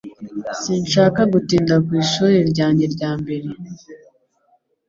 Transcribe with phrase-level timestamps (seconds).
[0.61, 3.47] Sinshaka gutinda ku ishuri ryanjye rya mbere